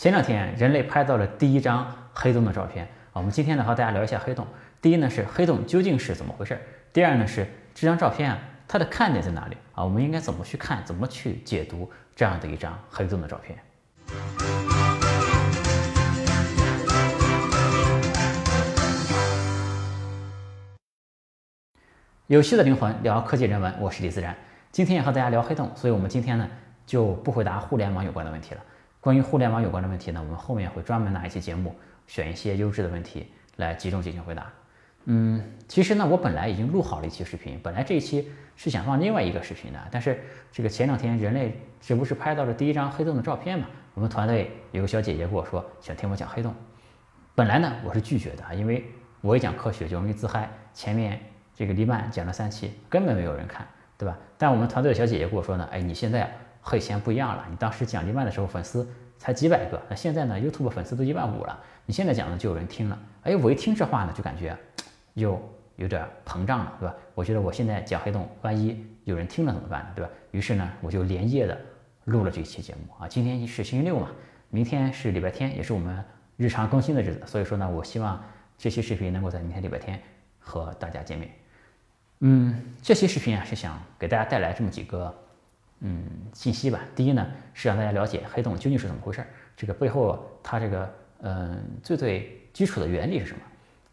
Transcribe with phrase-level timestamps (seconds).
[0.00, 4.46] 前两天人类拍到了第一张黑洞的照片啊，我们今天呢和大家聊一下黑洞。
[4.80, 6.58] 第一呢是黑洞究竟是怎么回事？
[6.90, 9.84] 第二呢是这张照片啊，它的看点在哪里啊？
[9.84, 13.58] 我们应该怎么去看，怎么去解读这样的一张黑洞的照片？
[22.26, 24.34] 有趣的灵魂聊科技人文，我是李自然。
[24.72, 26.48] 今天要和大家聊黑洞，所以我们今天呢
[26.86, 28.62] 就不回答互联网有关的问题了。
[29.00, 31.74] 关于互联网有关的问题呢，我们后面会专门拿一期节目，
[32.06, 33.26] 选一些优质的问题
[33.56, 34.46] 来集中进行回答。
[35.06, 40.20] 嗯，其实呢，我本来已经录好了一期视频，本来这一期是想放另外一个视频的，但是
[40.52, 43.66] 这个前两天人类这不是拍到了第一张黑洞的照片嘛？
[43.94, 46.54] 我们团队有个小姐姐跟我说想听我讲黑洞，
[47.34, 48.84] 本来呢我是拒绝的，因为
[49.22, 51.18] 我一讲科学就容易自嗨，前面
[51.54, 54.18] 这个黎曼讲了三期根本没有人看，对吧？
[54.36, 56.30] 但我们团队的小姐姐跟我说呢，哎，你现在。
[56.60, 58.86] 和以前不一样了，你当时讲黎曼的时候粉丝
[59.18, 64.56] 才几百个，那现在呢，YouTube 粉丝都一万五了，你现在讲呢就有人听了，哎，我一听这话呢，就感觉
[65.14, 65.40] 又
[65.76, 66.94] 有点膨胀了，对吧？
[67.14, 70.10] 我觉得我现在讲黑洞，万一有人听了怎么办呢，对吧？
[70.30, 71.58] 于是呢，我就连夜的
[72.04, 73.08] 录了这期节目啊。
[73.08, 74.08] 今天是星期六嘛，
[74.48, 76.02] 明天是礼拜天，也是我们
[76.36, 78.22] 日常更新的日子，所以说呢，我希望
[78.56, 80.00] 这期视频能够在明天礼拜天
[80.38, 81.30] 和大家见面。
[82.20, 85.14] 嗯，这期视频啊是想给大家带来这么几个。
[85.80, 86.80] 嗯，信息吧。
[86.94, 93.40] 第一呢，是让大家了解黑洞究竟是怎么回事儿，这个背后它这个嗯最最基础的原理是什么。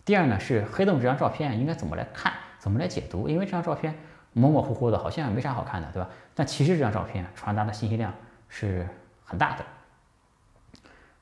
[0.03, 3.27] 第二呢，是黑洞这张照片应该怎么来看，怎么来解读？
[3.27, 3.93] 因为这张照片
[4.33, 6.09] 模模糊糊的，好像没啥好看的，对吧？
[6.35, 8.13] 但其实这张照片传达的信息量
[8.47, 8.87] 是
[9.23, 9.65] 很大的。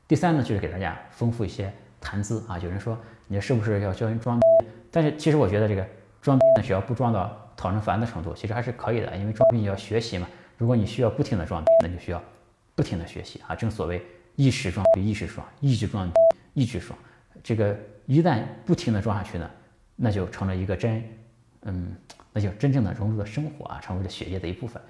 [0.08, 2.59] 第三呢，就是给大家丰富一些谈资啊。
[2.59, 4.67] 有人说你是不是要教人装逼？
[4.91, 5.86] 但是其实我觉得这个
[6.21, 10.27] 装逼呢，只要不装到讨人烦的程度，其实还是可以的，因为装逼你要学习嘛。
[10.58, 12.22] 如果你需要不停的装逼，那就需要
[12.75, 13.56] 不停的学习啊！
[13.56, 16.14] 正所谓一时装逼一时爽，一直装逼
[16.53, 16.98] 一直爽。
[17.44, 19.50] 这个一旦不停的装下去呢，
[19.95, 21.03] 那就成了一个真，
[21.64, 21.95] 嗯，
[22.32, 24.82] 那就真正的融入了生活啊，成为了血液的一部分。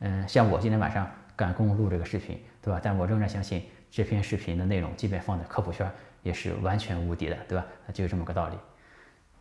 [0.00, 2.80] 嗯，像我今天晚上赶工录这个视频，对吧？
[2.82, 5.90] 但我仍然相信这篇视频的内容，即便放在科普圈，
[6.22, 7.64] 也是完全无敌的，对吧？
[7.86, 8.56] 那就是这么个道理。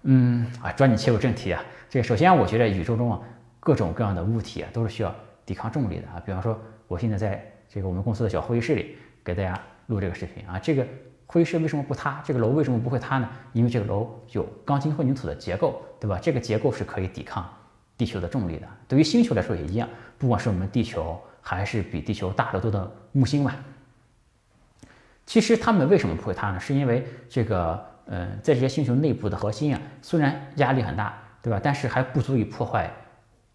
[0.03, 1.63] 嗯，啊，抓紧切入正题啊！
[1.89, 3.19] 这首先，我觉得宇宙中啊，
[3.59, 5.15] 各种各样的物体啊，都是需要。
[5.45, 10.59] 抵抗重力的啊，比方说，我现在在这个我们公司的小会议室里给大家录这个视频啊。
[10.59, 10.85] 这个
[11.25, 12.21] 会议室为什么不塌？
[12.23, 13.29] 这个楼为什么不会塌呢？
[13.53, 16.19] 因为这个楼有钢筋混凝土的结构，对吧？
[16.21, 17.47] 这个结构是可以抵抗
[17.97, 18.67] 地球的重力的。
[18.87, 23.55] 对于星球来说也一样，不管是我们地球还是比地球大得多的木星吧。
[25.25, 26.59] 其实它们为什么不会塌呢？
[26.59, 31.59] 是因为这个，嗯，在这些星球内部的核心啊，虽然压力很大，对吧？
[31.63, 32.91] 但是还不足以破坏。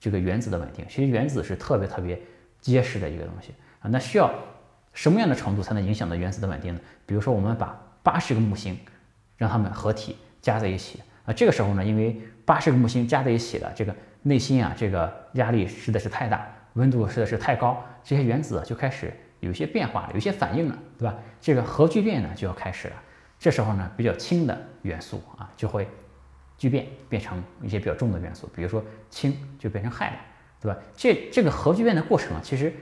[0.00, 2.20] 这个原子的稳定，其实原子是特别特别
[2.60, 3.90] 结实的一个东西啊。
[3.90, 4.32] 那需要
[4.92, 6.80] 什么样的程度才能影响到原子的稳定呢？
[7.04, 8.78] 比如说，我们把八十个木星
[9.36, 21.14] 让它们合体加在一起啊，这个时候呢，因为八十个木星加在一起了，这个内心啊，这个压力实在是太大，温度实在是太高，这些原子就开始有一些变化了，有一些反应了，对吧？
[21.40, 22.94] 这个核聚变呢就要开始了。
[23.38, 25.88] 这时候呢，比较轻的元素啊就会。
[26.58, 30.18] 聚变变成一些比较重的元素，比如说氢就变成氦了，
[30.60, 30.76] 对吧？
[30.96, 32.74] 这这个核聚变的过程啊，其实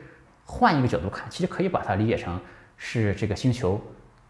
[0.44, 2.40] 换一个角度看，其实可以把它理解成
[2.78, 3.78] 是这个星球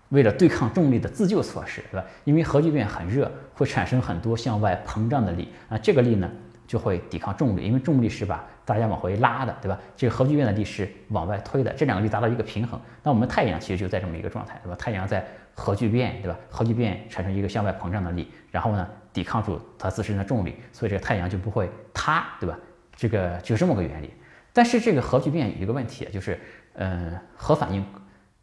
[0.09, 2.05] 为了对抗重力的自救措施，对吧？
[2.25, 6.29] 因为核聚变很热，会产生很多向外膨胀的力啊，这个力呢
[6.67, 9.79] 就会抵抗重力，因为重力是把大家往回拉的，对吧？
[9.97, 12.81] 这个核聚变的力是往外推的，这两个力达到一个平衡。
[13.05, 14.75] 那我们太阳其实就在这么一个状态，对吧？
[14.75, 15.25] 太阳在
[15.55, 16.37] 核聚变，对吧？
[16.51, 18.89] 核聚变产生一个向外膨胀的力，然后呢？
[19.17, 22.59] 抵抗住它自身的重力，所以这个太阳就不会塌，对吧？
[22.95, 24.13] 这个就这么个原理。
[24.53, 26.39] 但是这个核聚变有一个问题，就是，
[26.75, 27.83] 嗯，核反应，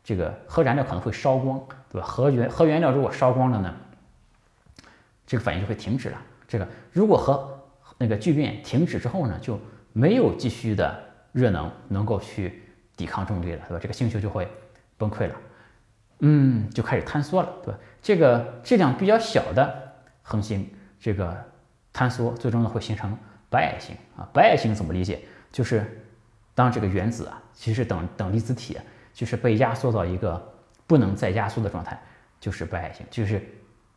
[0.03, 2.07] 这个核燃料可能会烧光，对吧？
[2.07, 3.71] 核原核原料如果烧光了呢，
[5.27, 6.19] 这个反应就会停止了。
[6.47, 7.47] 这个如果核
[7.99, 9.59] 那个聚变停止之后呢，就
[9.91, 10.99] 没有继续的
[11.33, 12.63] 热能能够去
[12.97, 13.79] 抵抗重力了，对吧？
[13.79, 14.47] 这个星球就会
[14.97, 15.35] 崩溃了，
[16.21, 17.79] 嗯，就开始坍缩了，对吧？
[18.01, 19.82] 这个质量比较小的。
[20.23, 20.67] 恒星
[20.99, 21.37] 这个
[21.93, 23.15] 坍缩，最终呢会形成
[23.49, 24.27] 白矮星啊。
[24.33, 25.19] 白矮星怎么理解？
[25.51, 26.03] 就是
[26.55, 28.77] 当这个原子啊，其实等等离子体，
[29.13, 30.41] 就是被压缩到一个
[30.87, 32.01] 不能再压缩的状态，
[32.39, 33.39] 就是白矮星，就是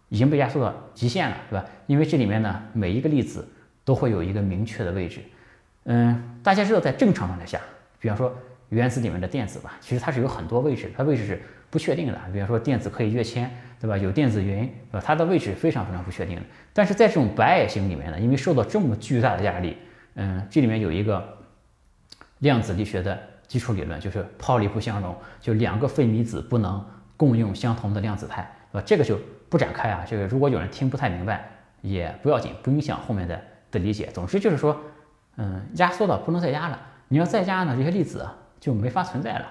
[0.09, 1.65] 已经被压缩到极限了，对吧？
[1.87, 3.49] 因为这里面呢，每一个粒子
[3.85, 5.21] 都会有一个明确的位置。
[5.85, 7.61] 嗯，大家知道，在正常状态下，
[7.99, 8.37] 比方说
[8.71, 11.41] 原子里面的电子吧，其实它是有很多位置，它位置是
[11.71, 12.19] 不确定的。
[12.33, 13.51] 比方说电子可以跃迁。
[13.79, 13.95] 对吧？
[13.99, 15.05] 有电子云，对吧？
[15.05, 16.41] 它的位置非常非常不确定。
[16.73, 19.77] 但是在这种白矮星里面呢，因为受到这么巨大的压力，
[20.15, 21.23] 嗯，这里面有一个
[22.39, 26.83] 量子力学的基础理论，就是泡利不相容，就两个非离子不能
[27.19, 28.85] 共用相同的量子态，对吧？
[28.87, 29.21] 这个就
[29.51, 30.03] 不展开啊。
[30.09, 31.47] 这个如果有人听不太明白，
[31.83, 33.39] 也不要紧，不影响后面的
[33.71, 34.07] 的理解。
[34.07, 34.81] 总之就是说，
[35.37, 36.81] 嗯，压缩到不能再压了。
[37.09, 38.27] 你要再压呢，这些粒子
[38.59, 39.47] 就没法存在了。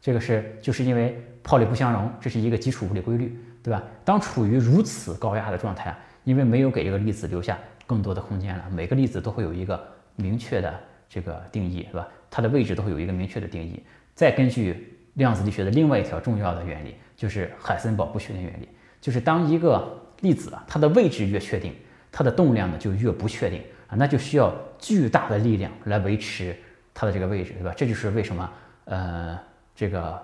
[0.00, 3.82] 这个是就是因为泡利不相容，这是一个基础物理规律，对吧？
[4.04, 9.78] 当处于如此高压的状态，因为没有给这个粒子留下更多的空间了，每个粒子都会有一个
[10.16, 12.08] 明确的这个定义，是吧？
[12.30, 13.82] 它的位置都会有一个明确的定义。
[14.14, 18.68] 再根据量子力学的另外一条重要的原理，就是海森堡不确定原理，
[19.00, 21.74] 就是当一个粒子啊，它的位置越确定，
[22.12, 26.56] 它的动量呢就越不确定啊，那就需要巨大的力量来维持
[26.94, 27.74] 它的这个位置，对吧？
[27.76, 28.50] 这就是为什么
[28.84, 29.38] 呃
[29.74, 30.20] 这个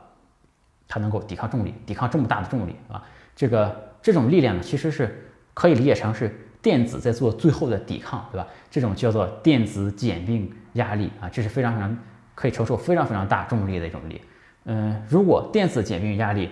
[0.89, 3.03] 它能够抵抗重力，抵抗这么大的重力啊，
[3.35, 8.47] 这个这种力量呢，其实是可以理解成是电子在做最后的抵抗，对吧？
[8.71, 11.99] 这种叫做电子简并压力啊，这是非常非常
[12.35, 14.21] 可以承受非常非常大重力的一种力。
[14.65, 16.51] 嗯，如果电子简并压力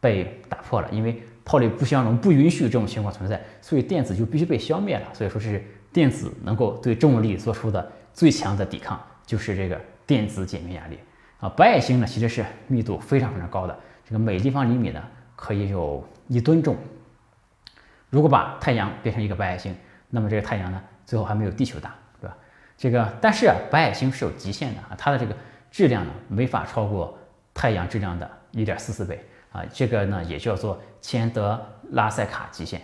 [0.00, 5.08] 被打破了，因为泡利不相容不允许这种情况存在，所以电子就必须被消灭了。
[5.14, 10.98] 所以说，这是电子能够对重力做出的最强的抵抗，就是这个电子简并压力
[11.38, 11.48] 啊。
[11.50, 15.02] 白矮星呢，其实是密度非常非常高的，这个每立方厘米呢
[15.34, 16.76] 可以有一吨重。
[18.10, 19.74] 如果把太阳变成一个白矮星，
[20.10, 22.36] 那么这个太阳呢，最后还没有地球大，对吧？
[22.76, 25.36] 这个但是啊，白矮星是有极限的啊，它的这个
[25.70, 27.16] 质量呢，没法超过。
[27.58, 31.58] 太阳质量的1.44倍啊，这个呢也叫做钱德
[31.92, 32.82] 拉塞卡极限。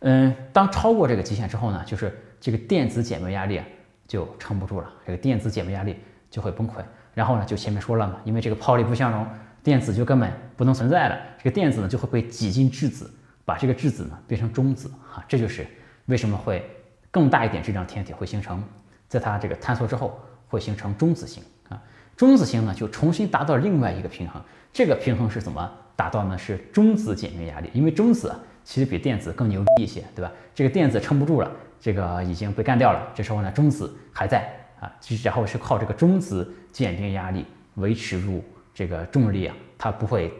[0.00, 3.62] 嗯，当超过这个极限之后呢，就是这个电子简并压力
[4.06, 5.98] 就撑不住了，这个电子简并压力
[6.30, 6.74] 就会崩溃。
[7.14, 9.26] 然后呢，就前面说了嘛，因为这个泡利不相容，
[9.62, 11.18] 电子就根本不能存在了。
[11.38, 13.10] 这个电子呢就会被挤进质子，
[13.44, 15.66] 把这个质子呢变成中子啊，这就是
[16.06, 16.64] 为什么会
[17.10, 18.62] 更大一点质量天体会形成，
[19.08, 20.18] 在它这个坍缩之后
[20.48, 21.80] 会形成中子星啊。
[22.16, 24.40] 中子星呢，就重新达到另外一个平衡。
[24.72, 26.38] 这个平衡是怎么达到呢？
[26.38, 27.68] 是中子简并压力。
[27.74, 28.34] 因为中子
[28.64, 30.32] 其实比电子更牛逼一些，对吧？
[30.54, 31.50] 这个电子撑不住了，
[31.80, 33.10] 这个已经被干掉了。
[33.14, 34.50] 这时候呢，中子还在
[34.82, 34.92] 啊，
[35.22, 37.46] 然后是靠这个中子简并压力
[37.76, 38.44] 维持住
[38.74, 40.34] 这个重力啊，它不会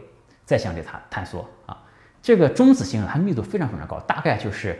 [0.45, 1.81] 再向里探探索啊。
[2.21, 4.77] 这个中子星它密度非常非常高，大概就是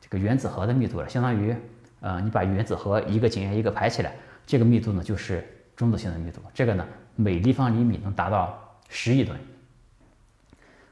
[0.00, 1.56] 这个原子核的密度了，相当于
[2.00, 4.12] 呃，你把原子核一个紧挨一个排起来，
[4.46, 5.44] 这个密度呢就是。
[5.76, 6.86] 中子星的密度，这个呢，
[7.16, 8.58] 每立方厘米能达到
[8.88, 9.38] 十亿吨。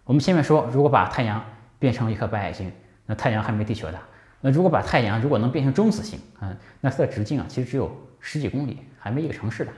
[0.05, 1.43] 我们前面说，如果把太阳
[1.79, 2.71] 变成一颗白矮星，
[3.07, 3.99] 那太阳还没地球大。
[4.43, 7.91] 那如果把太阳如果能变成中子星，嗯，那它的直径啊，其实只有
[8.27, 9.73] 十几公里，还没一个城市大。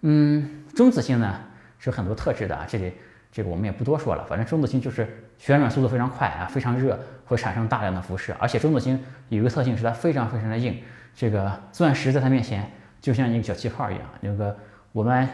[0.00, 1.38] 嗯，中子星呢
[1.78, 2.94] 是很多特质的啊，这里
[3.30, 4.24] 这个我们也不多说了。
[4.24, 5.06] 反正中子星就是
[5.36, 10.82] 旋转速度非常快啊，非常热，会产生大量的辐射，而且中子星有一个特性是它非常非常的硬，
[11.14, 12.68] 这个钻石在它面前。
[13.02, 14.56] 就像一个小气泡一样，那个
[14.92, 15.28] 我们，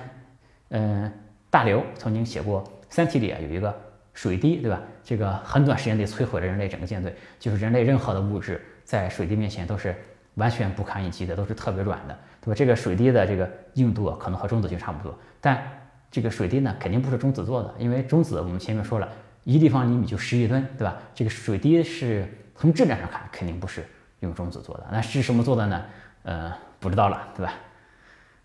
[0.70, 1.12] 嗯，
[1.50, 3.79] 大刘曾经写过《三体》里啊有一个
[4.15, 4.81] 水滴，对吧？
[5.05, 9.94] 这个很短时间内摧毁了人类整个舰队，就是人类任何的物质在水滴面前都是
[10.38, 12.55] 完全不堪一击的，都是特别软的，对吧？
[12.55, 15.62] 这个水滴的这个硬度可能和中子星差不多，但
[16.11, 19.08] 这个水滴呢肯定不是中子做的，因为中子我们前面说了
[19.44, 20.96] 一立方厘米就十亿吨，对吧？
[21.14, 22.26] 这个水滴是
[22.56, 23.87] 从质量上看肯定不是
[24.20, 25.85] 用中子做的，那是什么做的呢？
[26.23, 26.52] 呃。
[26.81, 27.55] 不知道了，对吧？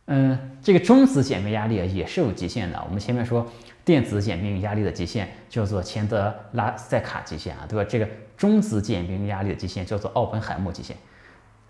[0.08, 2.84] 嗯，这个中子简并压力也是有极限的。
[2.84, 3.48] 我们前面说
[3.86, 7.88] 电子简并压力的极限叫做钱德拉塞卡极限啊，对吧？
[7.88, 10.98] 这个中子简并压力的极限叫做奥本海默极限。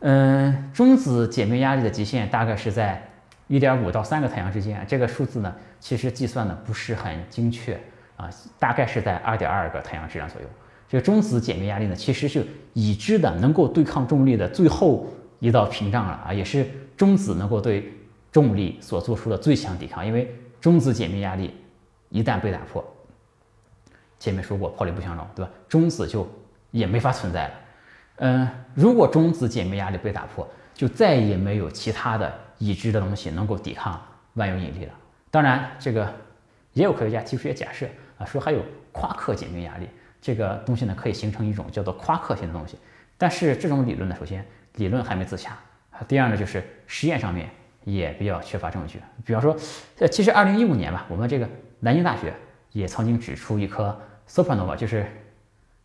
[0.06, 3.02] 嗯，中子简并压力的极限大概是在
[3.48, 4.86] 一点五到三个太阳之间。
[4.88, 7.80] 这个数字呢，其实计算的不是很精确
[8.18, 8.30] 啊，
[8.60, 10.48] 大概是在二点二个太阳质量左右。
[10.90, 15.08] 这个中子简并压力呢，其实是已知的能够对抗重力的最后。
[15.40, 17.92] 一道屏障了啊，也是中子能够对
[18.32, 20.08] 重力所做出的最强抵抗。
[20.08, 21.54] 因为中子简并压力
[22.08, 22.82] 一旦被打破，
[24.20, 25.52] 前面说过泡利不相容，对吧？
[25.68, 26.26] 中子就
[26.72, 27.54] 也没法存在了。
[28.18, 34.02] 嗯，如果中子简并压力被打破，就再也没有其他的已知的东西能够抵抗
[34.34, 34.94] 万有引力了。
[35.32, 36.14] 当然，这个
[36.74, 38.60] 也有科学家提出一些假设啊，说还有
[38.92, 39.88] 夸克简并压力
[40.22, 42.78] 这个东西呢，可以形成一种叫做夸克性的东西。
[43.18, 44.46] 但是这种理论呢，首先。
[44.78, 45.56] 理论还没自洽，
[46.08, 47.48] 第二呢，就是实验上面
[47.84, 49.00] 也比较缺乏证据。
[49.24, 49.56] 比方说，
[50.00, 51.48] 呃，其实二零一五年吧，我们这个
[51.82, 52.34] 南京大学
[52.72, 53.96] 也曾经指出一颗
[54.28, 55.06] supernova，就是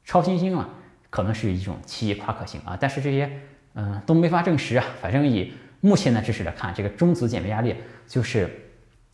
[0.07, 0.67] 超新星啊，
[1.11, 2.77] 可能是一种奇异夸克星啊。
[2.81, 3.31] 但是这些
[3.75, 4.85] 嗯都没法证实啊。
[5.01, 7.75] 反正以目前的知识来看，这个中子简并压力
[8.07, 8.51] 就是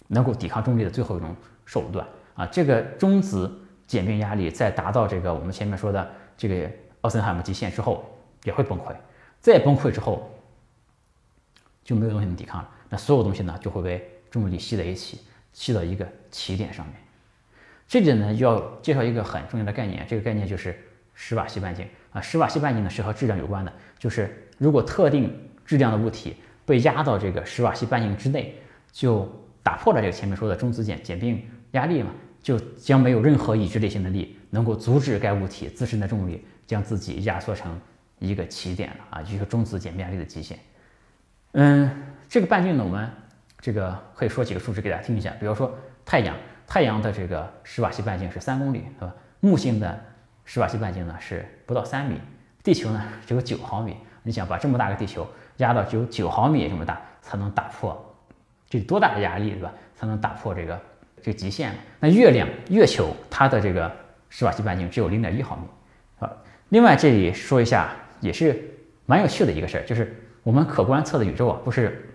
[0.08, 1.34] 能够抵抗重力的最后一种
[1.64, 2.46] 手段啊。
[2.46, 3.50] 这个中子
[3.86, 6.70] 简并压力在达到这个我们前面说的这个
[7.02, 8.04] 奥森海默极限之后，
[8.44, 8.94] 也会崩溃。
[9.40, 10.30] 再崩溃之后，
[11.84, 12.70] 就没有东西能抵抗了。
[12.88, 15.20] 那所有东西呢，就会被重力吸在一起，
[15.52, 16.94] 吸到一个起点上面。
[17.86, 20.74] 这里呢要介绍一个很重要的概念，这个概念就是
[21.14, 22.20] 史瓦西半径啊。
[22.20, 25.32] 史瓦西半径呢是和质量有关的，就是如果特定
[25.64, 28.54] 质量的物体被压到这个史瓦西半径之内，
[28.92, 29.26] 就
[29.62, 31.42] 打破了这个前面说的中子简简并
[31.72, 32.10] 压力嘛，
[32.42, 37.80] 就将没有任何已知类型的力能够阻止该物体自身的重力将自己压缩成
[38.18, 40.58] 一个起点了啊，就是中子简并压力的极限。
[41.52, 41.90] 嗯，
[42.28, 43.08] 这个半径呢，我们
[43.60, 45.72] 这个可以说几个数值给大家听一下，比如说
[46.04, 46.36] 太阳。
[46.66, 49.14] 太阳的这个史瓦西半径是三公里，对吧？
[49.40, 50.02] 木星的
[50.44, 52.20] 史瓦西半径呢是不到三米，
[52.62, 53.96] 地球呢只有九毫米。
[54.22, 55.26] 你想把这么大个地球
[55.58, 58.14] 压到只有九毫米这么大，才能打破，
[58.68, 59.72] 这多大的压力，对吧？
[59.94, 60.80] 才能打破这个
[61.22, 61.72] 这个极限。
[62.00, 63.90] 那月亮、月球它的这个
[64.30, 65.62] 史瓦西半径只有零点一毫米。
[66.20, 66.32] 啊，
[66.70, 68.62] 另外这里说一下，也是
[69.06, 72.10] 蛮有趣的一个事儿，就是我们可观测的宇宙啊，不是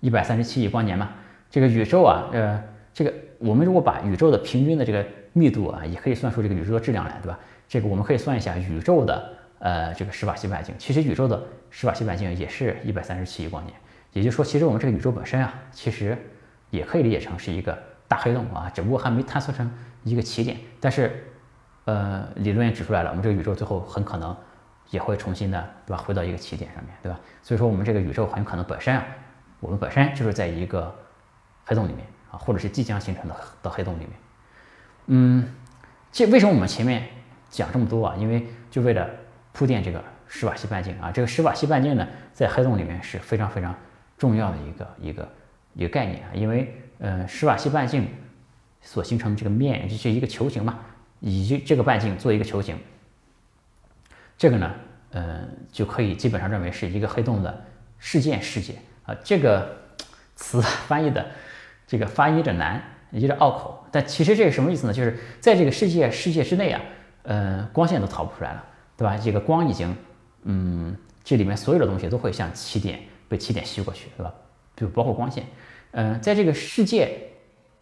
[0.00, 1.10] 一百三十七亿光年吗？
[1.50, 3.12] 这个宇宙啊，呃，这个。
[3.38, 5.06] 我们如果把宇宙的平均的这个
[5.38, 7.38] 密度啊，也可以算出这个宇宙的质量来，对吧？
[7.68, 10.74] 这个我们可以算一下宇宙的呃这个史瓦西半径。
[10.78, 11.38] 其实宇宙的
[11.68, 13.74] 史瓦西半径也是一百三十七亿光年，
[14.14, 16.16] 也就是说，其实我们这个宇宙本身啊，其实
[16.70, 17.78] 也可以理解成是一个
[18.08, 19.70] 大黑洞啊，只不过还没探测成
[20.04, 20.56] 一个起点。
[20.80, 21.22] 但是
[21.84, 24.34] 呃，理论也指出来了，我们这个宇宙最后很可能
[24.88, 26.02] 也会重新的，对吧？
[26.02, 27.20] 回到一个起点上面对吧？
[27.42, 29.04] 所以说，我们这个宇宙很可能本身啊，
[29.60, 30.94] 我们本身就是在一个
[31.66, 32.06] 黑洞里面。
[32.28, 34.10] 啊，或者是即将形成的的黑洞里面，
[35.06, 35.48] 嗯，
[36.12, 37.08] 这为什么我们前面
[37.48, 38.16] 讲这么多啊？
[38.16, 39.08] 因为就为了
[39.52, 43.74] 铺垫这个史瓦西半径啊，这个史瓦西半径呢，在黑洞里面是非常非常
[44.18, 45.28] 重要的一个一个
[45.74, 46.30] 一个概念啊。
[46.34, 48.08] 因为呃，史瓦西半径
[48.80, 50.78] 所形成的这个面就是一个球形嘛，
[51.20, 52.76] 以这个半径做一个球形，
[54.36, 54.74] 这个呢，
[55.12, 57.64] 呃，就可以基本上认为是一个黑洞的
[57.98, 59.14] 事件世界啊。
[59.22, 59.76] 这个
[60.34, 61.24] 词翻译的。
[61.88, 62.82] 这个发音有点难
[63.16, 64.92] 也就是拗口，但其实这个什么意思呢？
[64.92, 66.82] 就是在这个世界世界之内啊，
[67.22, 68.62] 呃，光线都逃不出来了，
[68.94, 69.16] 对吧？
[69.16, 69.96] 这个光已经，
[70.42, 70.94] 嗯，
[71.24, 74.34] 这里面所有的东西都会向起点被起点吸过去，对吧？
[74.76, 75.44] 就包括光线，
[75.92, 77.16] 嗯，在这个世界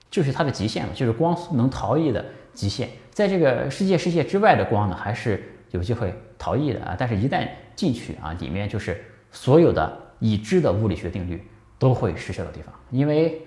[0.08, 2.88] 就是它的极限了，就是光能逃逸的极限。
[3.10, 6.94] 在这个世界世界之外的光呢，还是有机会逃逸的啊。
[6.96, 11.42] 但是，一旦进去啊，里面就是所有的已知的物理学定律
[11.76, 13.42] 都会失效的地方，因为。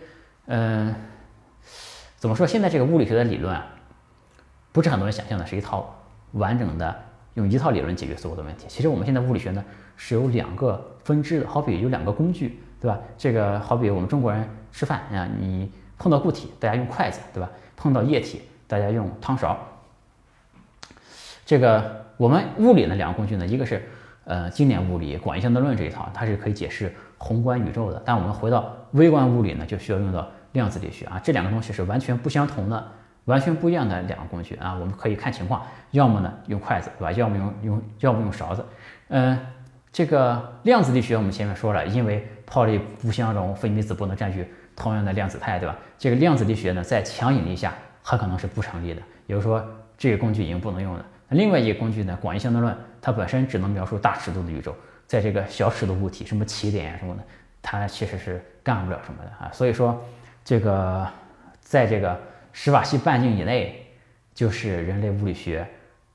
[0.50, 0.96] 嗯，
[2.18, 2.48] 怎么说？
[2.48, 3.64] 现在这个物理学的理论啊，
[4.72, 5.96] 不是很多人想象的，是一套
[6.32, 6.96] 完整的，
[7.36, 8.66] 用一套理论解决所有的问题。
[8.68, 9.64] 其实我们现在物理学呢
[9.96, 12.98] 是有两个分支的，好比有两个工具，对吧？
[13.20, 17.48] 这个好比我们中国人吃饭啊，你碰到固体，大家用筷子，对吧？
[17.76, 19.56] 碰到液体，大家用汤勺。
[21.46, 23.88] 这个我们物理的两个工具呢，一个是
[24.26, 28.02] 呃经典物理广义相对论这一套，它是可以解释宏观宇宙的。
[28.04, 30.28] 但我们回到微观物理呢，就需要用到。
[30.58, 32.92] 量子力学啊，这两个东西是完全不相同的，
[33.26, 34.74] 完全不一样的两个工具啊。
[34.74, 35.62] 我们可以看情况，
[35.92, 37.12] 要么呢用筷子，对吧？
[37.12, 38.66] 要么用用，要么用勺子。
[39.10, 39.38] 嗯，
[39.92, 45.76] 这个量子力学我们前面说了，因为泡利不相容，非离子不能占据同样的量子态，对吧？
[45.96, 47.72] 这个量子力学呢，在强引力下
[48.02, 49.64] 很可能是不成立的，也就是说
[49.96, 51.06] 这个工具已经不能用了。
[51.30, 57.22] 那另外一个工具呢，广义相对论，它本身只能描述大尺度的宇宙，在这个小尺度物体，什么起点啊什么的，
[57.62, 59.52] 它其实是干不了什么的啊。
[59.54, 60.02] 所以说。
[60.48, 61.06] 这个
[61.60, 62.18] 在这个
[62.54, 63.86] 史瓦西半径以内，
[64.34, 65.68] 就是人类物理学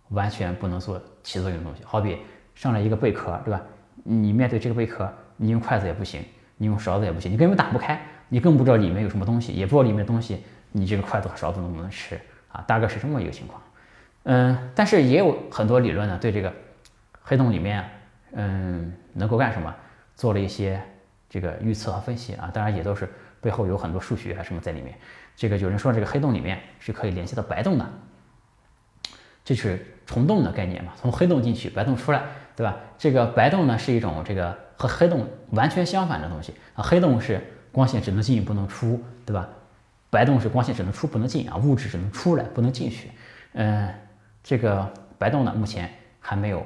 [0.09, 1.83] 完全不能做起作用的东西。
[1.85, 2.17] 好比
[2.55, 3.61] 上来一个贝壳，对吧？
[4.03, 6.25] 你面对这个贝壳，你用筷子也不行，
[6.57, 12.19] 你用勺子也不行，你根本打不开，你更不知道里面有什么东西，也不知道里面的东西，你这个筷子和勺子能不能吃
[12.51, 12.65] 啊？
[12.67, 13.63] 大概是这么一个情况。
[14.23, 16.51] 嗯，但是也有很多理论呢，对这个
[17.21, 17.85] 黑洞里面，
[18.33, 19.75] 嗯，能够干什么，
[20.17, 20.81] 做了一些
[21.29, 22.51] 这个预测和分析啊。
[22.51, 23.07] 当然也都是。
[23.43, 24.97] 背后有很多数学啊什么在里面，
[25.35, 27.85] 这个有人说这个黑洞里面是可以联系到白洞的，
[29.45, 30.93] 这是虫洞的概念嘛？
[30.97, 32.23] 从黑洞进去，白洞出来，
[32.55, 32.77] 对吧？
[32.97, 36.85] 这个白洞呢是一种这个和黑洞完全相反的东西啊。
[36.85, 39.49] 黑洞是光线只能进不能出，对吧？
[40.09, 43.11] 白洞是光线只能出不能进啊，物质只能出来不能进去。
[43.55, 43.93] 嗯，
[44.45, 46.65] 这个白洞呢目前还没有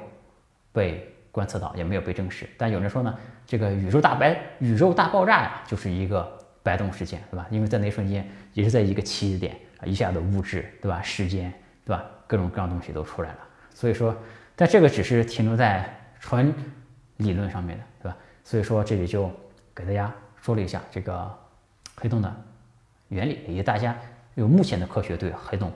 [0.71, 2.47] 被观测到，也没有被证实。
[2.55, 3.17] 但有人说呢，
[3.47, 6.36] 这个宇宙大白宇宙大爆炸呀，就是一个。
[6.67, 7.47] 摆动事件，对吧？
[7.49, 9.55] 因为在那一瞬间，也是在一个起点，
[9.85, 11.01] 一下子物质，对吧？
[11.01, 11.49] 时间，
[11.85, 12.03] 对吧？
[12.27, 13.39] 各种各样东西都出来了。
[13.73, 14.13] 所以说，
[14.53, 16.53] 但这个只是停留在纯
[17.15, 18.17] 理论上面的，对吧？
[18.43, 19.31] 所以说这里就
[19.73, 21.39] 给大家说了一下这个
[21.95, 22.35] 黑洞的
[23.07, 23.95] 原理，以及大家
[24.35, 25.71] 有目前的科学对黑洞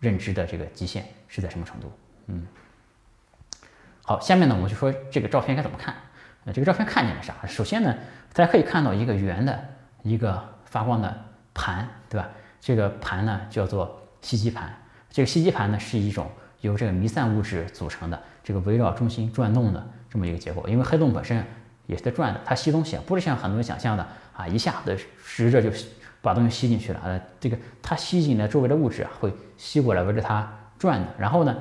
[0.00, 1.92] 认知的这个极限是在什么程度。
[2.26, 2.44] 嗯，
[4.02, 5.94] 好，下面呢我们就说这个照片该怎么看。
[6.46, 7.36] 呃，这个照片看见了啥？
[7.46, 7.94] 首先呢，
[8.32, 9.68] 大家可以看到一个圆的。
[10.02, 11.14] 一个发光的
[11.54, 12.28] 盘，对吧？
[12.60, 14.72] 这个盘呢叫做吸积盘。
[15.10, 16.30] 这个吸积盘呢是一种
[16.60, 20.66] 由这个弥散物质组成的，这个围绕中心转动的这么一个结构。
[20.68, 21.44] 因为黑洞本身
[21.86, 25.70] 也是在转的，它吸东西不是像很多人想象的啊，一下子直着就
[26.20, 27.00] 把东西吸进去了。
[27.04, 31.06] 呃，这个它吸进来周围的物质啊，会吸过来围着它转的。
[31.18, 31.56] 然后呢，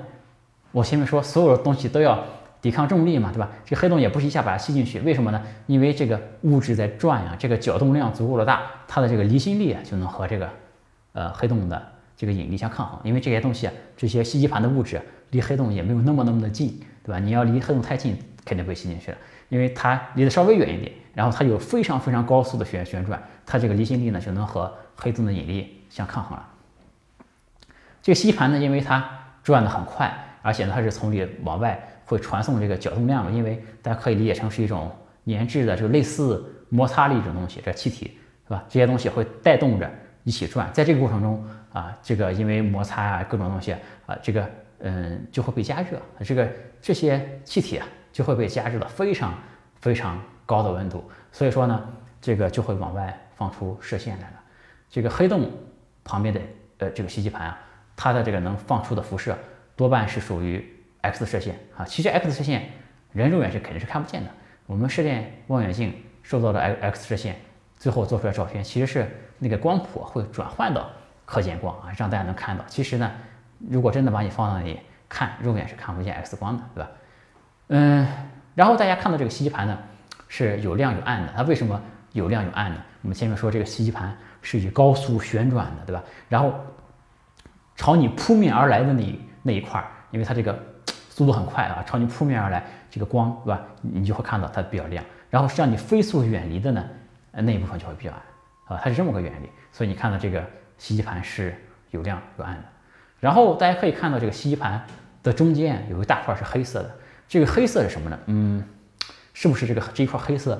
[0.71, 2.23] 我前面说所有的东西都要
[2.61, 3.49] 抵抗重力嘛，对吧？
[3.65, 5.41] 这黑洞也不是一下把它吸进去，为什么呢？
[5.65, 10.49] 因为这个物质在转呀，这个角动量足够的大，它的这个离心力啊就能和这个
[11.13, 12.99] 呃黑洞的这个引力相抗衡。
[13.03, 15.01] 因为这些东西啊，这些吸积盘的物质
[15.31, 17.17] 离黑洞也没有那么那么的近，对吧？
[17.17, 18.15] 你要离黑洞太近，
[18.45, 19.17] 肯定被吸进去了。
[19.49, 26.47] 因为它离得稍微远一点，然后它有非常非常高速的旋旋转，它这个离心力呢就能和黑洞的引力相抗衡了。
[28.03, 29.03] 这个吸盘呢，因为它
[29.41, 30.13] 转得很快，
[30.43, 31.87] 而且呢它是从里往外。
[32.11, 33.31] 会传送这个角动量嘛？
[33.31, 34.91] 因为大家可以理解成是一种
[35.25, 38.61] 粘滞的，就类似摩擦力这种东西，这气体是吧？
[38.67, 39.89] 这些东西会带动着
[40.25, 41.41] 一起转，在这个过程中
[41.71, 43.71] 啊，这个因为摩擦啊各种东西
[44.05, 44.45] 啊，这个
[44.79, 46.49] 嗯就会被加热，这个
[46.81, 49.33] 这些气体啊就会被加热到非常
[49.79, 51.81] 非常高的温度，所以说呢，
[52.19, 54.41] 这个就会往外放出射线来了。
[54.89, 55.49] 这个黑洞
[56.03, 56.41] 旁边的
[56.79, 57.57] 呃这个吸积盘啊，
[57.95, 59.37] 它的这个能放出的辐射
[59.77, 60.77] 多半是属于。
[61.01, 62.69] X 射线啊，其实 X 射线
[63.11, 64.29] 人肉眼是肯定是看不见的。
[64.67, 65.93] 我们射电望远镜
[66.23, 67.35] 受到的 X 射线，
[67.75, 70.89] 最后做出来照片其实是那个光谱会转换到
[71.25, 72.63] 可见光啊，让大家能看到。
[72.67, 73.11] 其实呢，
[73.69, 74.79] 如果真的把你放到那里
[75.09, 76.91] 看，肉眼是看不见 X 光的，对吧？
[77.67, 78.07] 嗯，
[78.55, 79.77] 然后大家看到这个吸积盘呢
[80.27, 81.81] 是有亮有暗的，它为什么
[82.13, 82.81] 有亮有暗呢？
[83.01, 86.03] 我们前面说这个吸积盘是以高速旋转的，对吧？
[86.29, 86.53] 然后
[87.75, 90.70] 朝你扑面而来的那那一块，因为它这个。
[91.11, 93.61] 速度很快啊，朝你扑面而来，这个光对吧？
[93.81, 95.03] 你就会看到它比较亮。
[95.29, 96.83] 然后让你飞速远离的呢，
[97.31, 99.49] 那一部分就会比较暗啊，它是这么个原理。
[99.73, 100.41] 所以你看到这个
[100.77, 101.53] 吸积盘是
[101.91, 102.63] 有亮有暗的。
[103.19, 104.83] 然后大家可以看到这个吸积盘
[105.21, 106.91] 的中间有一大块是黑色的，
[107.27, 108.17] 这个黑色是什么呢？
[108.27, 108.63] 嗯，
[109.33, 110.59] 是不是这个这一块黑色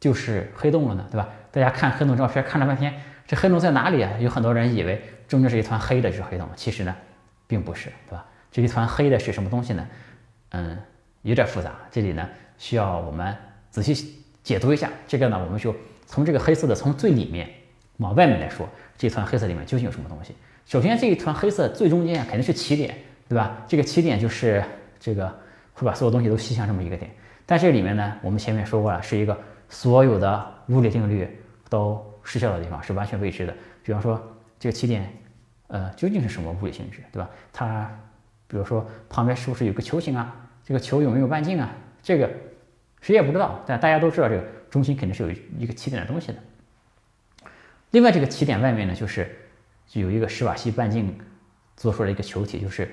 [0.00, 1.06] 就是黑洞了呢？
[1.10, 1.28] 对吧？
[1.50, 2.92] 大家看黑洞照片看了半天，
[3.26, 4.10] 这黑洞在哪里啊？
[4.18, 6.94] 有很多人以为中间是一团黑的是黑洞，其实呢，
[7.46, 8.24] 并不是，对吧？
[8.50, 9.88] 这一团黑的是什么东西呢？
[10.50, 10.76] 嗯，
[11.22, 13.36] 有点复杂，这里呢需要我们
[13.70, 14.90] 仔细解读一下。
[15.06, 15.74] 这个呢，我们就
[16.06, 17.48] 从这个黑色的从最里面
[17.98, 20.34] 往外面来说，这团黑色里面究竟有什么东西？
[20.66, 22.96] 首先，这一团黑色最中间，肯定是起点，
[23.28, 23.62] 对吧？
[23.68, 24.64] 这个起点就是
[24.98, 25.32] 这个
[25.72, 27.08] 会把所有东西都吸向这么一个点。
[27.46, 31.28] 但这里面呢，我们前面说过了，是一个所有的物理定律
[31.68, 33.54] 都失效的地方，是完全未知的。
[33.84, 34.20] 比方说，
[34.58, 35.08] 这个起点，
[35.68, 37.30] 呃，究竟是什么物理性质，对吧？
[37.52, 37.88] 它。
[38.50, 40.34] 比如说旁边是不是有个球形啊？
[40.64, 41.72] 这个球有没有半径啊？
[42.02, 42.28] 这个
[43.00, 46.34] 谁也不知道，但大家都知道这个中心肯定是有一个起点的东西的。
[47.92, 49.30] 另外，这个起点外面呢，就是
[49.92, 51.16] 有一个史瓦西半径
[51.76, 52.90] 做出来一个球体，就是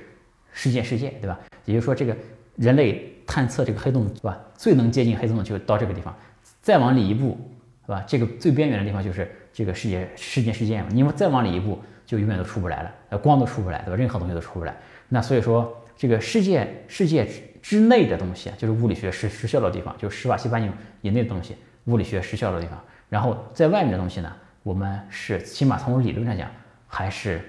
[0.52, 1.40] 事件世界，对吧？
[1.66, 2.16] 也就是说，这个
[2.56, 4.40] 人类探测这个黑洞，是吧？
[4.56, 6.16] 最能接近黑洞的就到这个地方，
[6.62, 7.38] 再往里一步，
[7.86, 8.04] 是吧？
[8.08, 10.90] 这个最边缘的地方就是这个世界事件事件嘛。
[10.92, 13.96] 你们再往里一步，就永远都出不来了，呃，光都出不来，对吧？
[13.96, 14.76] 任何东西都出不来。
[15.10, 22.78] 那所以说，这个世界世界之之内的东西啊，就是物理学失失效的地方，就是史瓦西半径以内的东西，物理学失效的地方。
[23.08, 26.52] 然后在外面的东西呢，我们是起码从理论上讲，
[26.88, 27.42] 还是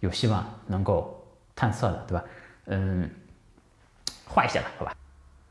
[0.00, 2.24] 有希望能够探测的，对吧？
[2.66, 3.08] 嗯，
[4.26, 4.92] 画一下吧，好吧。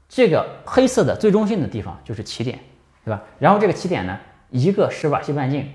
[0.09, 2.59] 这个黑色的最中心的地方就是起点，
[3.05, 3.23] 对吧？
[3.39, 5.71] 然后这个起点呢，一个史瓦西半径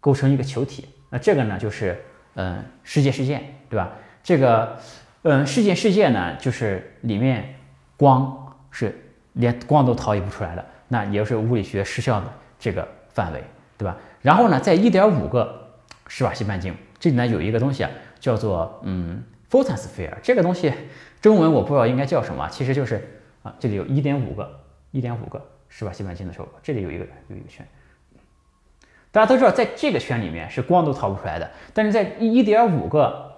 [0.00, 1.96] 构成一个球体，那这个呢就是。
[2.34, 3.92] 嗯，世界事件，对吧？
[4.22, 4.76] 这个，
[5.22, 7.54] 嗯，事件世界呢，就是里面
[7.96, 8.94] 光是
[9.34, 12.26] 连光都逃逸不出来的，那也就是物理学失效的
[12.58, 13.42] 这个范围，
[13.78, 13.96] 对吧？
[14.20, 15.70] 然后呢，在一点五个
[16.08, 20.12] 史瓦西半径，这里呢有一个东西啊，叫做嗯，photosphere。
[20.22, 20.72] 这个东西
[21.22, 27.66] 中文我不知道应该叫什么，其实就是啊，这里有一点五个，一点五个史瓦西半径的时候，这里有一个有一个圈。
[29.12, 31.50] 大家都知道，在这个圈里面是光都逃不出来的。
[31.74, 33.29] 但是在一点五个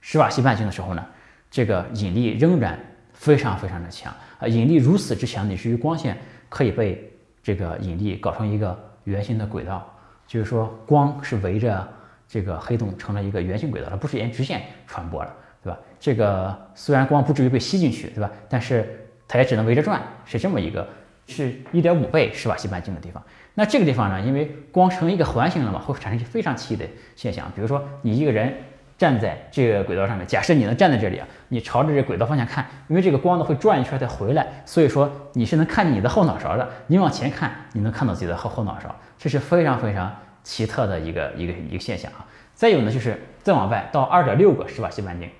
[0.00, 1.04] 史瓦西半径的时候呢，
[1.50, 2.78] 这个引力仍然
[3.12, 4.48] 非常非常的强啊！
[4.48, 6.16] 引力如此之强，以至于光线
[6.48, 9.86] 可以被这个引力搞成一个圆形的轨道，
[10.26, 11.86] 就是说光是围着
[12.26, 15.78] 这个黑洞成了一个圆形轨道，它不是沿直线传播了，对吧？
[15.98, 18.30] 这个虽然光不至于被吸进去，对吧？
[18.48, 20.88] 但是它也只能围着转，是这么一个，
[21.26, 23.22] 是一点五倍史瓦西半径的地方。
[23.54, 26.86] 那这个地方呢，因为光成一个环形了嘛，会产生一些非常奇异的
[27.16, 27.50] 现象。
[27.54, 28.54] 比如说，你一个人
[29.00, 36.68] 站在这个轨道上面，假设你能站在这里啊，你朝着这轨道方向看，因为这个光呢会转一圈再回来，所以说你是能看见你的后脑勺的。
[36.88, 42.26] 你往前看，你能看到自己的后后脑勺，这是非常非常奇特的一个一个一个现象啊。
[42.52, 45.30] 再有呢，就是再往外到二点六个施瓦西半径。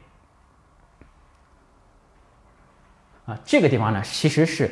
[3.27, 4.71] 啊，这个地方呢，其实是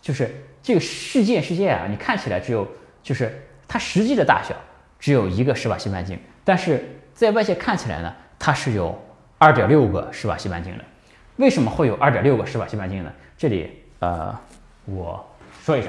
[0.00, 2.66] 就是这个世界世界啊，你看起来只有
[3.02, 4.54] 就是它实际的大小
[4.98, 8.96] 只有一个施瓦西半径，但是在外界看起来呢，它是有
[9.38, 10.84] 二点六个施瓦西半径的。
[11.34, 13.12] 为什么会有二点六个施瓦西半径呢？
[13.36, 14.32] 这里呃，
[14.84, 15.28] 我
[15.60, 15.88] 说一下。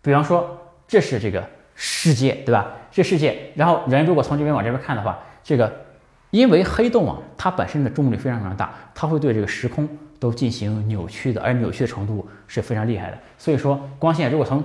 [0.00, 1.44] 比方说，这是这个
[1.74, 2.68] 世界，对吧？
[2.92, 5.86] 这世界，然后人如果从这边往这边看的话，这个
[6.30, 9.88] 因为黑洞啊，它本身的重力非常非常大，它会对这个时空
[10.20, 13.18] 都进行扭曲的，而扭曲的程度是非常厉害的。
[13.36, 14.62] 所以说，光线如果从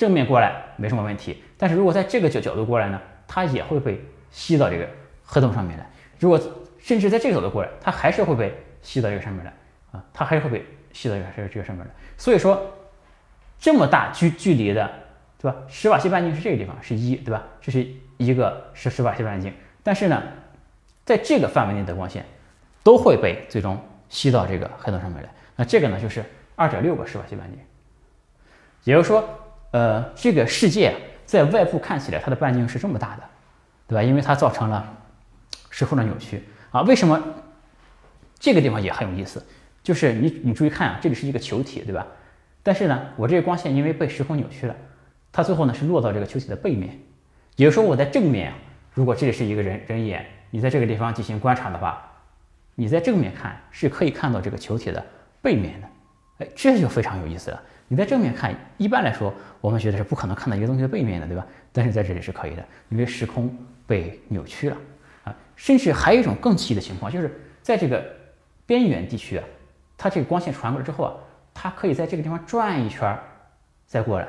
[0.00, 4.88] 正面过来没什么问题，但是如果在这个角角度过来呢，它也会被吸到这个
[5.26, 5.86] 黑洞上面来。
[6.18, 6.40] 如果
[6.78, 9.52] 甚至在这个角度过来，它还是会被吸到这个上面来
[9.92, 11.92] 啊，它还是会被吸到这个这个这个上面来。
[12.16, 12.74] 所以说。
[13.62, 14.90] 这么大距距离的，
[15.38, 15.54] 对吧？
[15.68, 17.44] 施瓦西半径是这个地方，是一，对吧？
[17.60, 17.86] 这是
[18.16, 20.22] 一个是施瓦西半径，但是呢，
[21.04, 22.24] 在这个范围内的光线
[22.82, 25.28] 都会被最终吸到这个黑洞上面来。
[25.56, 26.24] 那这个呢，就是
[26.56, 27.60] 二点六个施瓦西半径。
[28.84, 29.28] 也就是说，
[29.72, 33.22] 呃，这个世界在外部看起来它的半径是这么大的，
[33.86, 34.02] 对吧？
[34.02, 34.96] 因为它造成了
[35.70, 36.82] 时空的扭曲啊。
[36.82, 37.22] 为什么
[38.38, 39.44] 这个地方也很有意思？
[39.82, 42.06] 就是你你注意看啊，这里是一个球体，对吧？
[42.62, 44.76] 但是呢，我这个光线因为被时空扭曲了，
[45.32, 46.98] 它最后呢是落到这个球体的背面。
[47.56, 48.52] 也就是说，我在正面，
[48.92, 52.02] 如果这里是一个人人眼，你在这个地方进行观察的话，
[52.74, 55.04] 你在正面看是可以看到这个球体的
[55.40, 55.88] 背面的。
[56.38, 57.62] 哎，这就非常有意思了。
[57.92, 61.44] 你在正面看，一般来说我们觉得是不可能看到一个东西的背面的，对吧？
[61.72, 63.52] 但是在这里是可以的，因为时空
[63.84, 64.76] 被扭曲了
[65.24, 65.34] 啊。
[65.56, 68.00] 甚至还有一种更奇异的情况，就是在这个
[68.64, 69.44] 边缘地区啊，
[69.98, 71.14] 它这个光线传过来之后啊。
[71.52, 73.18] 它可以在这个地方转一圈，
[73.84, 74.28] 再过来。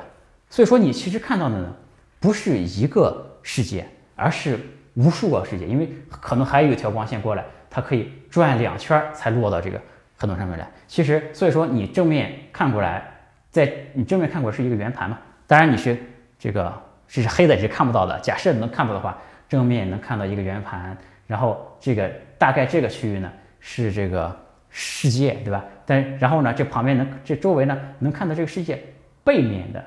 [0.50, 1.72] 所以说，你其实看到的呢，
[2.18, 4.58] 不是一个世界，而是
[4.94, 5.66] 无数个世界。
[5.66, 9.80] 因为可能还有一条光线过来，它可以转两圈才落到这个
[10.16, 10.68] 黑洞上面来。
[10.88, 13.11] 其实，所以说你正面看过来，
[13.52, 15.16] 在你正面看过是一个圆盘嘛。
[15.46, 15.96] 当然你是
[16.36, 18.18] 这个这是黑的你，是看不到的。
[18.18, 19.16] 假设能看到的话，
[19.48, 24.36] 正面能看到一个圆盘，然后这个大概这个区域呢是这个。
[24.74, 25.62] 世界对吧？
[25.84, 28.82] 但然后呢，这旁边能这周围呢能看到这个世界
[29.22, 29.84] 背面的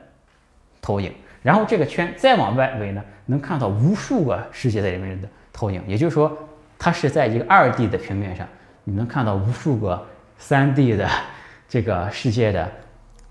[0.79, 5.81] 投影，然后这个圈再往外围呢能看到无数个世界在里面的投影。
[5.87, 6.31] 也就是说，
[6.77, 8.47] 它是在一个二 D 的平面上，
[8.83, 10.05] 你能看到无数个
[10.37, 11.09] 三 D 的
[11.67, 12.71] 这个世界的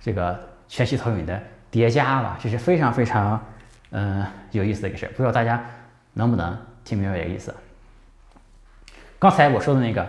[0.04, 0.38] 这个
[0.68, 1.40] 全息投影的
[1.70, 3.42] 叠加吧，这是非常非常
[3.92, 5.08] 嗯有意思的一个事儿。
[5.16, 5.64] 不知道大家
[6.12, 7.54] 能不能听明白这个意思？
[9.18, 10.06] 刚才我说的那个，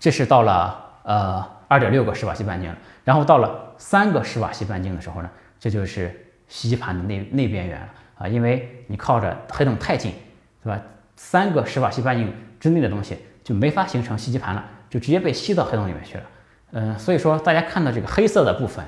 [0.00, 0.80] 这是到了。
[1.04, 5.30] 呃，二点六个施瓦西半径，然后到了三个施瓦西半径的时候呢，
[5.60, 7.88] 这就是吸积盘的内内边缘了
[8.20, 10.14] 啊，因为你靠着黑洞太近，
[10.62, 10.80] 对吧？
[11.16, 16.24] 三个施瓦西半径之内的东西就没法形成吸积盘了，就直接被吸到黑洞里面去了。
[16.70, 18.82] 嗯，所以说大家看到这个黑色的部分，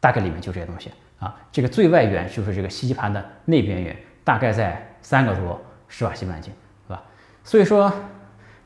[0.00, 1.34] 大概里面就这些东西啊。
[1.50, 6.52] 这个最外缘就是这个吸积盘的内边缘，大概在三个多施瓦西半径，
[6.88, 7.02] 对吧？
[7.44, 7.92] 所以说。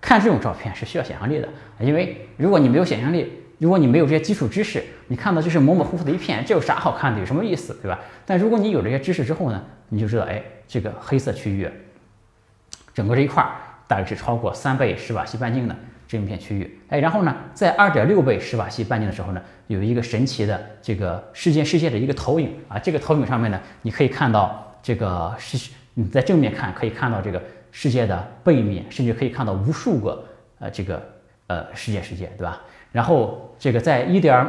[0.02, 7.20] 看这种照片是需要想象力的，因为如果你没有想象力，如果你没有这些基础知识，你看到就是模模糊糊的一片，这有啥好看的？
[7.20, 8.00] 有什么意思，对吧？
[8.24, 11.70] 但如果你有这些知识之后呢，你就知道，哎，这个黑色区域，
[12.94, 13.46] 整个这一块
[13.86, 15.76] 大概是超过三倍施瓦西半径的
[16.11, 27.40] 这一片区域，哎，然后呢，在二点六倍史瓦西半径的时候呢，有一个神奇的这个世界世界的一个投影啊，这个投影上面呢，你可以看到这个是你在正面看可以看到这个。
[27.73, 30.25] 世界的背面，甚至可以看到无数个
[30.59, 31.01] 呃这个
[31.46, 32.61] 呃世界世界，对吧？
[32.90, 34.44] 然后这个在一点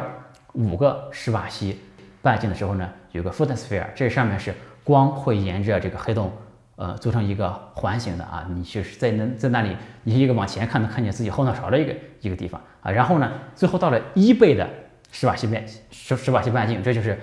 [0.54, 1.78] 五个史瓦西
[2.20, 6.32] 半径的时候呢，有个 photosphere，这上面是光会沿着这个黑洞
[6.82, 12.90] 呃做成一个环形的啊，你就是在那在那里，你一个往前看能看见自己后脑勺的一个一个地方啊。
[12.90, 14.68] 然后呢，最后到了一倍的
[15.12, 17.16] 施瓦西半施施瓦西半径，这就是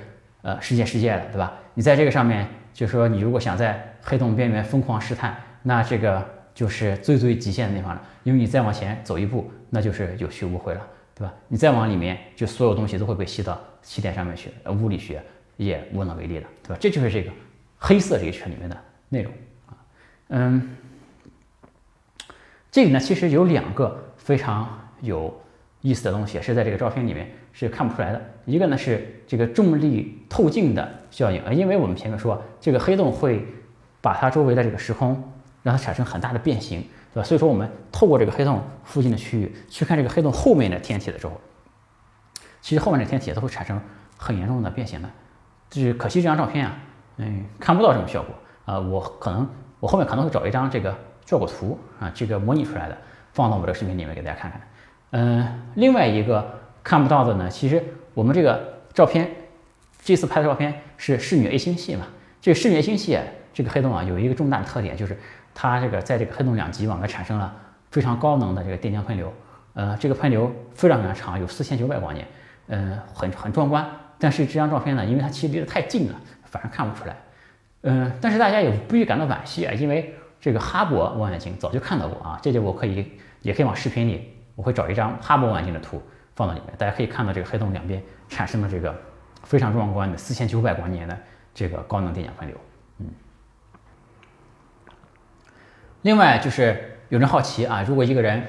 [0.43, 1.53] 呃世界世界了，对吧？
[1.73, 5.35] 你在这个上面，就是说你如果想在黑洞边缘疯狂试探。
[5.61, 10.81] 那这个就是最最极限的地方了，因为你再往前走一步，那就是有去无回了，
[11.13, 11.33] 对吧？
[11.49, 15.21] 你再往里面，就所有东西都会被吸到起点上面去，呃，物理学
[15.57, 16.77] 也无能为力了，对吧？
[16.79, 17.29] 这就是这个
[17.77, 18.77] 黑色这一圈里面的
[19.09, 19.33] 内容，
[20.29, 20.75] 嗯，
[22.71, 24.67] 这里呢其实有两个非常
[25.01, 25.39] 有
[25.81, 33.45] 意思的东西是在这个照片里面是看不出来的，一个呢是这个重力透镜的效应，呃，因为我们前面说这个黑洞会
[34.01, 35.21] 把它周围的这个时空。
[35.61, 36.81] 让它产生很大的变形，
[37.13, 37.23] 对吧？
[37.27, 41.33] 所以说，我们透过这个黑洞附近的区域去看这个黑洞后面的天体的时候，
[42.61, 43.77] 其实后面的天体都会产生
[44.17, 45.09] 很严重的变形的。
[45.69, 46.77] 就是可惜这张照片啊，
[47.17, 48.79] 嗯，看不到什么效果啊。
[48.79, 49.45] 我可能
[49.79, 52.97] 我后面可能会找一张这个效果图啊，这个模拟出来的，
[53.33, 54.61] 放到我这个视频里面给大家看看。
[55.11, 59.29] 嗯，另外一个看不到的呢，其实我们这个照片
[60.03, 62.07] 这次拍的照片是视觉 A 星系嘛，
[62.41, 63.19] 这个视觉 A 星系
[63.53, 65.17] 这个黑洞啊，有一个重大的特点就是。
[65.61, 67.53] 它这个在这个黑洞两极往外产生了
[67.91, 69.33] 非常高能的这个电浆喷流，
[69.73, 72.25] 呃，这个喷流非常非常长，有四千九百光年，
[72.67, 73.85] 嗯，很很壮观。
[74.17, 76.15] 但是这张照片呢，因为它其实离得太近了，
[76.45, 77.17] 反而看不出来。
[77.81, 83.11] 嗯，但是大家也不必感到惋惜啊，因为这个哈勃望远镜早就看到过啊，这就我可以
[83.41, 86.01] 也可以往视频里，我会找一张哈勃望远镜的图
[86.35, 88.93] 放到里面，大家可以看到这个黑洞两边产生了这个
[89.43, 91.17] 非常壮观的四千九百光年的
[91.53, 92.57] 这个高能电浆喷流，
[92.99, 93.07] 嗯。
[96.01, 98.41] 另外就是有人好奇啊，如果一个人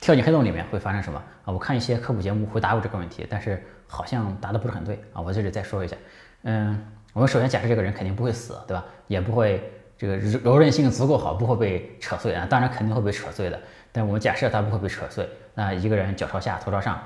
[0.00, 1.52] 跳进黑洞里面会发生什么啊？
[1.52, 5.20] 我看一些科普节目回答过这个问题，但是好像答的不是很对啊。
[5.20, 5.96] 我这里再说一下，
[6.42, 8.84] 嗯，我们首先假设这个人肯定不会死，对吧？
[9.06, 9.62] 也不会
[9.98, 12.46] 这个柔柔韧性足够好，不会被扯碎啊。
[12.48, 13.60] 当然肯定会被扯碎的，
[13.92, 15.28] 但我们假设他不会被扯碎。
[15.54, 17.02] 那一个人脚朝下，头朝上，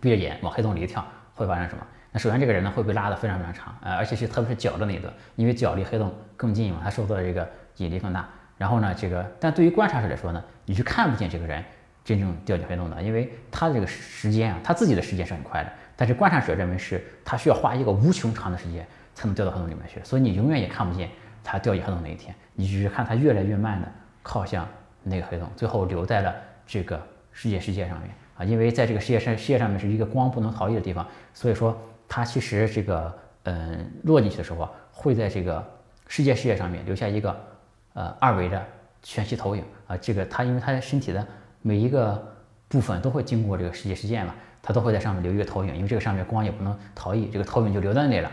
[0.00, 1.86] 闭着眼往黑洞里一跳，会发生什么？
[2.10, 8.28] 那首先这个人呢会被拉得非常非常长啊，而且是特别是脚的那一段，因为脚离黑洞更近嘛，他受到的这个引力更大。
[8.58, 11.64] 然后呢，这个但对于观察者来说呢，你是看不见这个人
[12.04, 21.08] 真正掉进黑洞的，因为他的这个时间啊，他自己的时间是很快的，但是观察者认为是他需要花一个无穷长的时间才能掉到黑洞里面去，所以你永远也看不见
[21.42, 23.88] 它掉进黑洞那一天，你只是看它越来越慢的
[24.22, 24.66] 靠向
[25.02, 26.34] 那个黑洞，最后留在了
[26.66, 27.00] 这个
[27.32, 31.76] 世界世界上面啊，因为在这个世界上世界上面是一个光不能逃逸的地方，所以说
[32.08, 33.12] 它其实这个
[33.44, 35.64] 嗯落进去的时候啊，会在这个
[36.06, 37.52] 世界世界上面留下一个。
[37.94, 38.66] 呃，二维的
[39.02, 41.26] 全息投影啊，这个它因为它身体的
[41.60, 42.26] 每一个
[42.66, 48.32] 部分都会经过这个世界事件嘛，它都会在上面留一个投影，因为这个上面光也不能逃逸，这个投影就留在那里了。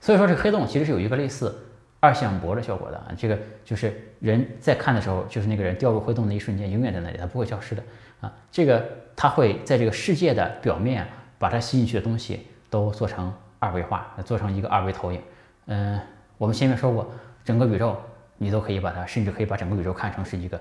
[0.00, 1.54] 所以说这个黑洞其实是有一个类似
[2.00, 7.82] 二向箔的效果的啊，这个就是人在看的时候，就是那个人掉入黑洞的一瞬间永远在那里，它不会消失的
[8.20, 8.32] 啊。
[8.50, 8.84] 这个
[9.14, 11.06] 它会在这个世界的表面
[11.38, 15.20] 把它吸进去的东西都做成二维化，做成一个二维投影。
[15.66, 16.00] 嗯，
[16.38, 17.12] 我们前面说过，
[17.44, 17.96] 整个宇宙。
[18.42, 20.58] 你都可以把它，甚至可以把整个宇宙看成是一个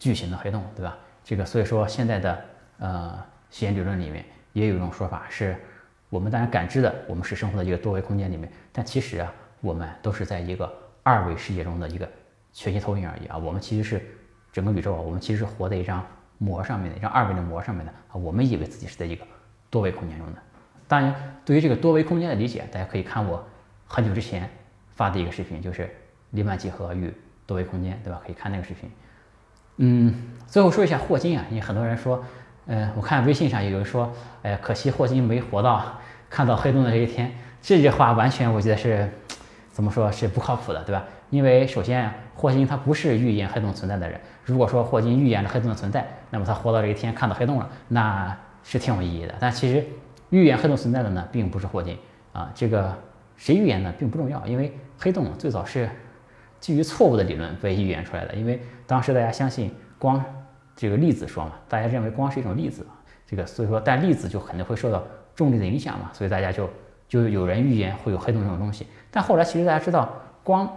[0.00, 0.98] 巨型的黑洞，对吧？
[1.22, 2.44] 这个所以说现在的
[2.80, 3.16] 呃
[3.50, 5.54] 弦理论里面也有一种说法，是
[6.10, 10.70] 我们当然感知的，我们是生活在一个多维空间里面，但其实啊，我们都是在一个
[11.02, 12.06] 二维世界中的一个
[12.52, 13.38] 全息投影而已啊。
[13.38, 14.04] 我们其实是
[14.52, 16.04] 整个宇宙啊，我们其实是活在一张
[16.36, 18.14] 膜上面的，一张二维的膜上面的啊。
[18.16, 19.24] 我们以为自己是在一个
[19.70, 20.42] 多维空间中的。
[20.86, 23.42] 当然，对于这个多维空间的理解，大家可以看我
[23.86, 24.50] 很久之前
[24.90, 25.88] 发的一个视频，就是。
[26.32, 27.12] 黎曼几何与
[27.44, 28.22] 多维空间，对吧？
[28.24, 28.88] 可以看那个视频。
[29.78, 30.14] 嗯，
[30.46, 32.24] 最后说一下霍金啊，因为很多人说，
[32.72, 34.08] 嗯，我看微信上有人说，
[34.42, 35.84] 哎，可惜霍金没活到
[36.30, 37.30] 看到黑洞的这一天。
[37.60, 39.10] 这句话完全我觉得是
[39.72, 41.04] 怎么说是不靠谱的，对吧？
[41.30, 44.20] 因为首先霍金他不是预言黑洞存在的人。
[44.44, 49.34] 如果说霍金预言了黑洞的存在，那么他活到这一天看到黑洞了，那是挺有意义的。
[49.40, 49.84] 但其实
[50.30, 51.98] 预言黑洞存在的呢，并不是霍金
[52.32, 52.50] 啊。
[52.54, 52.96] 这个
[53.36, 55.90] 谁预言呢，并不重要，因为黑洞最早是。
[56.60, 60.22] 基于错误的理论被预言出来的，因为当时大家相信光
[60.76, 62.94] 这个粒子说嘛，大家认为光是一种粒子啊，
[63.26, 65.02] 这个所以说但粒子就肯定会受到
[65.34, 66.68] 重力的影响嘛，所以大家就
[67.08, 68.86] 就有人预言会有黑洞这种东西。
[69.10, 70.70] 但后来其实大家知道光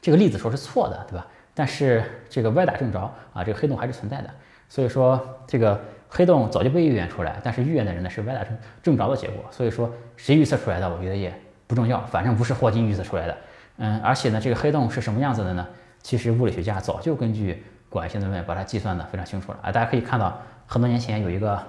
[0.00, 1.26] 这个粒子说是错的，对吧？
[1.54, 2.98] 但是这个歪打正着
[3.32, 4.30] 啊，这个黑洞还是存在的。
[4.68, 5.78] 所以说这个
[6.08, 9.44] 黑洞早就被预言出来，但是预言的人呢是歪打正正着的结果。
[9.50, 11.32] 所以说谁预测出来的，我觉得也
[11.66, 13.36] 不重要，反正不是霍金预测出来的。
[13.78, 15.66] 嗯，而且呢，这个黑洞是什么样子的呢？
[16.02, 19.70] 其实物理学家早就根据广义相对论把它计算的非常清楚了啊。
[19.70, 21.62] 大家可以看到，很多年前有一个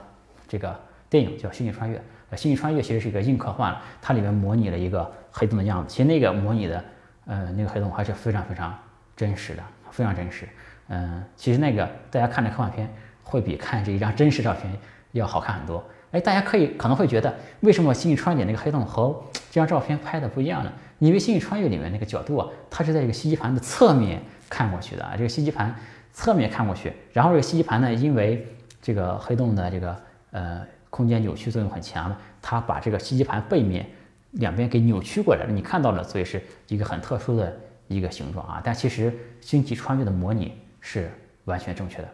[0.48, 0.74] 这个
[1.10, 1.98] 电影叫《星际穿越》，
[2.36, 5.94] 《星际穿越》其实是一个硬科幻，它里面模拟了一个黑洞的样子。
[5.94, 6.84] 其实那个模拟的，
[7.26, 8.74] 呃，那个黑洞还是非常非常
[9.16, 10.48] 真实的，非常真实。
[10.88, 12.92] 嗯，其实那个大家看的科幻片
[13.24, 14.74] 会比看这一张真实照片
[15.12, 15.84] 要好看很多。
[16.12, 20.72] 哎，大家可以可能会觉得，为什么《星际穿越》那个黑洞和这张照片拍的不一样呢？
[21.00, 25.74] 因为《星际穿越》里面那个角度啊，它是在这个吸积盘的侧面看过去的啊，这个吸积盘
[26.14, 28.48] 侧面看过去，然后这个吸积盘呢，因为
[28.82, 33.86] 这个黑洞的这个呃空间扭曲作用很强，它把这个吸积盘背面
[34.32, 37.54] 两边给扭曲过来了，你看到了，所以是一个很特殊的
[37.88, 38.62] 一个形状啊。
[38.64, 41.12] 但其实《星际穿越》的模拟是
[41.46, 42.08] 完全正确的，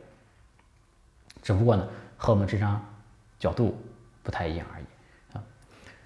[1.43, 2.83] 只不过呢，和我们这张
[3.37, 3.77] 角度
[4.23, 4.85] 不太一样而已
[5.37, 5.43] 啊。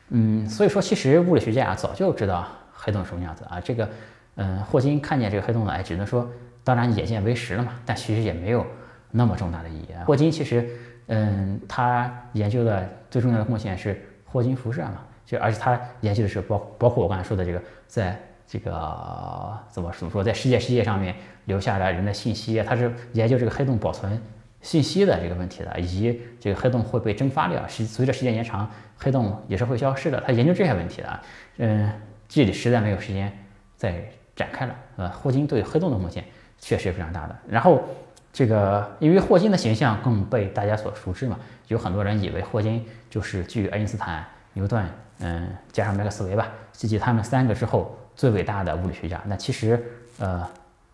[0.09, 2.47] 嗯，所以说其实物理学家啊早就知道。
[2.75, 3.61] 黑洞什么样子啊？
[3.61, 3.89] 这个，
[4.35, 6.29] 嗯，霍金看见这个黑洞呢，哎，只能说，
[6.63, 7.73] 当然眼见为实了嘛。
[7.85, 8.65] 但其实也没有
[9.11, 10.03] 那么重大的意义啊。
[10.05, 10.69] 霍金其实，
[11.07, 14.99] 嗯，他研究的最重要的贡献是霍金辐射嘛。
[15.25, 24.21] 就而且他研究的是包包括我刚才说的这个，在这个怎么怎么说，在世界世界上面留下了人的信息，他是研究这个黑洞保存
[24.61, 30.21] 信息的这个问题的，以及这个黑洞会被蒸发掉，是随着时间延长，黑洞也是会消失的。
[30.27, 31.19] 他研究这些问题的，
[31.57, 31.89] 嗯，
[32.27, 33.31] 这里实在没有时间
[33.77, 34.03] 再
[34.35, 34.75] 展开了。
[34.97, 36.23] 呃，霍金对黑洞的贡献
[36.63, 37.35] 确实非常大的。
[37.47, 37.83] 然后
[38.31, 44.85] 这个因为霍金的形象更被大家所熟知嘛，有很多人以为霍金就是距爱因斯坦、牛顿，
[45.19, 47.97] 嗯，加上麦克斯韦吧，及其他们三个之后。
[48.15, 49.83] 最伟大的物理学家，那其实，
[50.19, 50.47] 呃，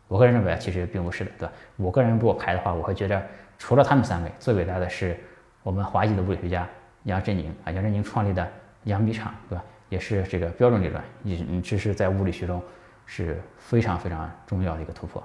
[0.08, 1.53] 我个人认为其实并不是的，对吧？
[1.75, 3.21] 我个人如果排的话，我会觉得
[3.58, 5.19] 除了他们三位，最伟大的是
[5.62, 6.65] 我们华裔的物理学家
[7.03, 8.47] 杨振宁啊，杨振宁创立的
[8.86, 9.62] 杨米场，对吧？
[9.89, 12.63] 也是这个标准理论，你这是在物理学中
[13.05, 15.21] 是非常非常重要的一个突破。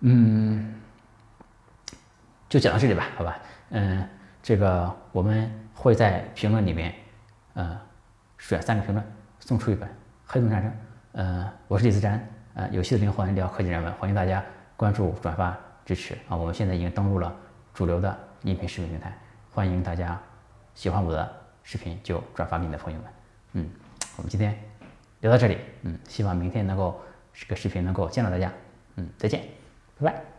[0.00, 0.74] 嗯，
[2.48, 3.38] 就讲到这里吧，好吧？
[3.70, 4.08] 嗯，
[4.42, 6.94] 这个我们会在评论里面，
[7.54, 7.80] 呃，
[8.38, 9.04] 选三个评论
[9.40, 9.88] 送出一本。
[10.26, 10.72] 黑洞战争，
[11.12, 14.42] 呃，我是李自然，呃，游戏的灵魂聊科技人文，欢迎大家
[14.76, 16.36] 关注、转发、支持啊！
[16.36, 17.34] 我们现在已经登录了
[17.74, 19.16] 主流的音频视频平台，
[19.52, 20.18] 欢迎大家
[20.74, 21.30] 喜欢我的
[21.62, 23.08] 视频就转发给你的朋友们。
[23.52, 23.70] 嗯，
[24.16, 24.58] 我们今天
[25.20, 27.00] 聊到这里，嗯，希望明天能够
[27.32, 28.50] 这个视频能够见到大家，
[28.96, 29.42] 嗯，再见，
[30.00, 30.33] 拜拜。